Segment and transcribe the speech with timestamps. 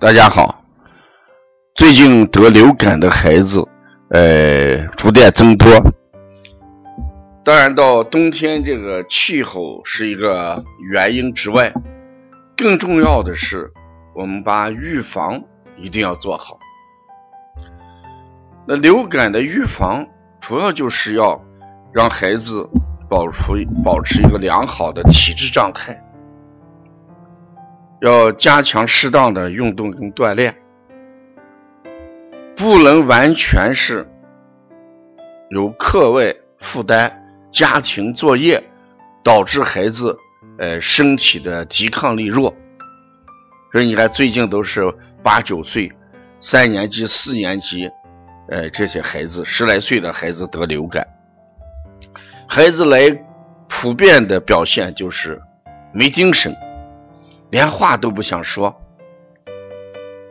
[0.00, 0.62] 大家好。
[1.74, 3.66] 最近得流感的孩子，
[4.10, 5.68] 呃，逐渐增多。
[7.44, 11.72] 当然，到冬天这个气候是一个原因之外，
[12.56, 13.72] 更重要的是，
[14.14, 15.42] 我们把预防
[15.76, 16.60] 一定要做好。
[18.68, 20.06] 那流感的预防，
[20.38, 21.42] 主要就是要
[21.92, 22.70] 让孩子
[23.10, 26.00] 保持保持一个良好的体质状态。
[28.00, 30.54] 要加强适当的运动跟锻炼，
[32.54, 34.08] 不能完全是
[35.50, 38.62] 由课外负担、家庭作业
[39.24, 40.16] 导致孩子
[40.58, 42.54] 呃身体的抵抗力弱。
[43.72, 45.92] 所以你看，最近都是八九岁、
[46.38, 47.90] 三年级、四年级，
[48.48, 51.06] 呃这些孩子十来岁的孩子得流感，
[52.48, 53.10] 孩子来
[53.68, 55.42] 普遍的表现就是
[55.92, 56.56] 没精神。
[57.50, 58.74] 连话都不想说，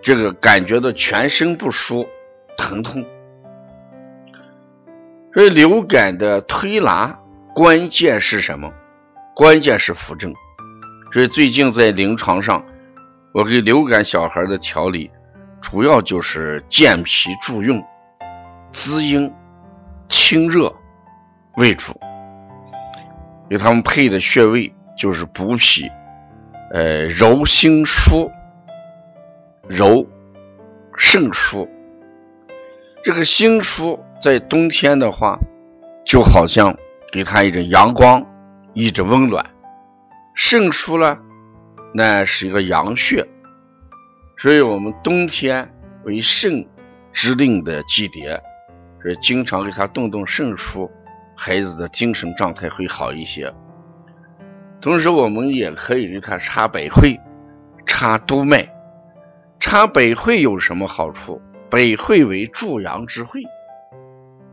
[0.02, 2.08] 这个感觉到全身不舒、
[2.58, 3.06] 疼痛。
[5.34, 7.20] 所以流感的推拿
[7.54, 8.72] 关键是什么？
[9.36, 10.34] 关键是扶正。
[11.12, 12.64] 所以最近在临床上，
[13.34, 15.09] 我给流感小孩的调理，
[15.62, 17.84] 主要就是健脾助运、
[18.72, 19.31] 滋阴、
[20.09, 20.74] 清热
[21.56, 22.00] 为主，
[23.50, 25.90] 给他们配的穴位就是补脾。
[26.70, 28.30] 呃，揉心腧，
[29.70, 30.06] 揉
[30.96, 31.68] 肾腧。
[33.04, 35.40] 这个心腧在冬天的话，
[36.06, 36.78] 就好像
[37.12, 38.26] 给他一种阳光，
[38.74, 39.46] 一种温暖。
[40.36, 41.18] 肾腧呢，
[41.94, 43.26] 那是一个阳穴，
[44.38, 46.68] 所以我们冬天为肾
[47.14, 48.42] 之令的季节，
[49.02, 50.90] 所以经常给他动动肾腧，
[51.34, 53.54] 孩子的精神状态会好一些。
[54.80, 57.20] 同时，我们也可以给他插百会、
[57.86, 58.73] 插督脉。
[59.59, 61.42] 插百会有什么好处？
[61.69, 63.41] 百会为助阳之会，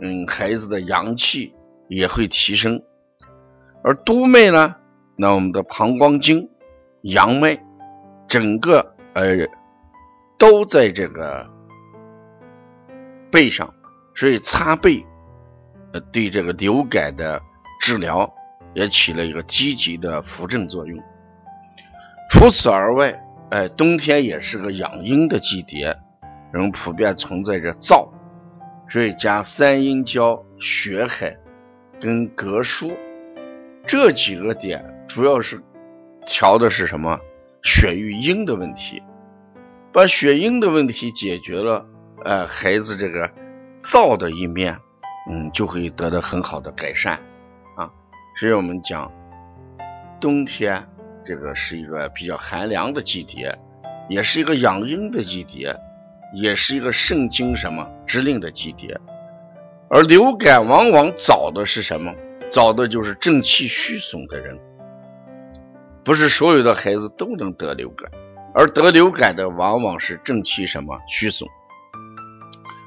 [0.00, 1.54] 嗯，孩子的阳气
[1.88, 2.82] 也会提升。
[3.82, 4.76] 而督脉呢，
[5.15, 6.49] 那我们的膀胱经、
[7.03, 7.62] 阳脉，
[8.26, 9.47] 整个呃
[10.38, 11.47] 都在这个
[13.31, 13.75] 背上，
[14.15, 15.04] 所以擦背
[15.93, 17.43] 呃对这个流感的
[17.78, 18.34] 治疗。
[18.75, 21.03] 也起了一个积极的扶正作用。
[22.31, 25.97] 除此而外，哎，冬天也是个养阴的季节，
[26.53, 28.09] 人普遍存在着燥，
[28.89, 31.37] 所以加三阴交、血海
[32.01, 32.97] 跟膈腧
[33.87, 35.62] 这几个点，主要是
[36.27, 37.19] 调的是什么？
[37.62, 39.03] 血与阴的问题。
[39.93, 41.87] 把血阴的问题解决了，
[42.25, 43.31] 呃，孩子这个
[43.81, 44.77] 燥的一面，
[45.31, 47.21] 嗯，就会得到很好的改善。
[48.37, 49.11] 所以我们讲，
[50.21, 50.84] 冬天
[51.25, 53.56] 这个是一个比较寒凉的季节，
[54.09, 55.77] 也是一个养阴的季节，
[56.34, 59.00] 也是一个肾经什么之令的季节。
[59.89, 62.12] 而流感往往早的是什么？
[62.50, 64.59] 早的就是正气虚损的人。
[66.03, 68.11] 不是所有的孩子都能得流感，
[68.53, 71.49] 而得流感的往往是正气什么虚损。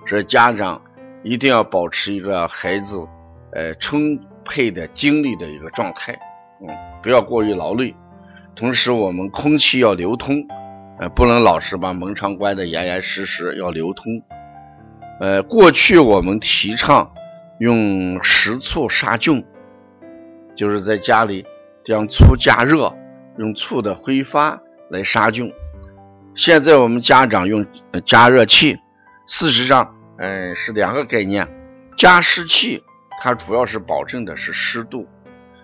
[0.08, 0.82] 所以家长
[1.24, 3.08] 一定要保持一个孩子，
[3.54, 4.20] 呃，充。
[4.48, 6.20] 配的精力的一个状态，
[6.62, 6.68] 嗯，
[7.04, 7.96] 不要过于劳累。
[8.56, 10.48] 同时，我们空气要流通，
[11.00, 14.24] 呃，不能老是把门窗关得严严实实，要流通。
[15.20, 17.14] 呃，过去我们提倡
[17.60, 19.46] 用食醋杀菌，
[20.56, 21.46] 就是在家里
[21.84, 22.92] 将醋加热，
[23.38, 24.60] 用醋的挥发
[24.90, 25.54] 来杀菌。
[26.34, 27.66] 现在我们家长用
[28.06, 28.80] 加热器，
[29.28, 31.48] 事实上，呃，是两个概念，
[31.96, 32.84] 加湿器。
[33.20, 35.08] 它主要是保证的是湿度，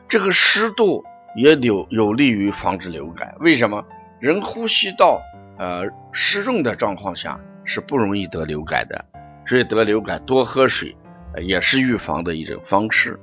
[0.08, 1.04] 这个湿度
[1.36, 3.36] 也有有利于防止流感。
[3.40, 3.86] 为什么？
[4.20, 5.22] 人呼吸道
[5.60, 9.06] 呃湿润的状况下是不容易得流感的，
[9.46, 10.96] 所以得流感多喝水
[11.42, 13.20] 也是预防的一种方式。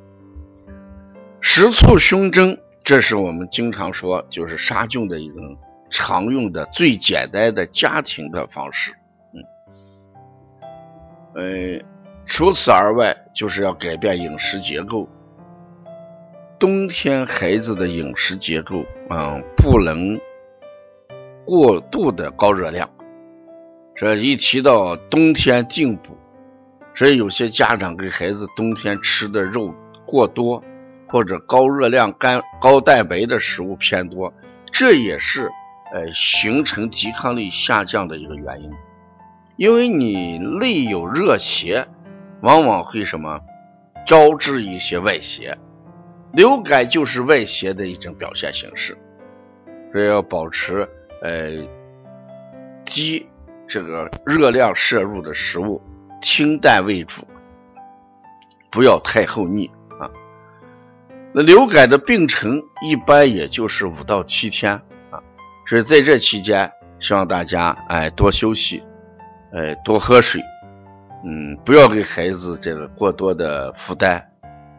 [1.40, 5.56] 食醋熏蒸，这是我们经常说就是杀菌的一种
[5.88, 8.92] 常用的最简单的家庭的方式。
[9.32, 9.42] 嗯，
[11.34, 11.84] 呃。
[12.26, 15.08] 除此而外，就是要改变饮食结构。
[16.58, 20.20] 冬天孩子的饮食结构，嗯，不能
[21.44, 22.88] 过度的高热量。
[23.96, 26.16] 这一提到冬天进补，
[26.94, 29.74] 所以有些家长给孩子冬天吃的肉
[30.04, 30.62] 过多，
[31.08, 34.32] 或者高热量、干高蛋白的食物偏多，
[34.70, 35.50] 这也是
[35.92, 38.70] 呃形成抵抗力下降的一个原因。
[39.56, 41.88] 因为你内有热邪。
[42.42, 43.40] 往往会什么？
[44.06, 45.56] 招致一些外邪，
[46.32, 48.96] 流感就是外邪的一种表现形式，
[49.92, 50.88] 所以要保持
[51.22, 51.68] 呃
[52.86, 53.28] 鸡
[53.68, 55.80] 这个热量摄入的食物
[56.20, 57.26] 清淡为主，
[58.70, 59.70] 不要太厚腻
[60.00, 60.10] 啊。
[61.32, 64.72] 那流感的病程一般也就是五到七天
[65.10, 65.22] 啊，
[65.66, 68.82] 所以在这期间，希望大家哎多休息，
[69.52, 70.42] 哎多喝水，
[71.24, 74.22] 嗯，不要给孩子这个过多的负担，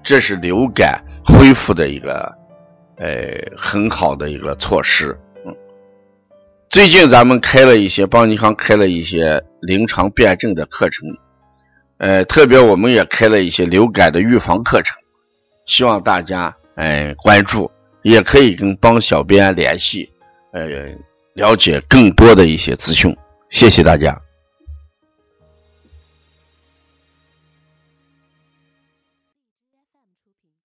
[0.04, 2.34] 这是流感恢复的一个
[2.98, 3.08] 呃
[3.56, 5.18] 很好的一个措施。
[5.46, 5.56] 嗯
[6.70, 11.06] 最近咱们开了一些邦尼康开了一些临床辩证的课程，
[11.98, 14.98] 呃，特别我们也开了一些流感的预防课程，
[15.66, 17.70] 希望大家哎关注，
[18.04, 20.10] 也可以跟帮小编联系，
[20.54, 20.66] 呃，
[21.34, 23.16] 了解更多的一些资讯。
[23.50, 24.18] 谢谢大家。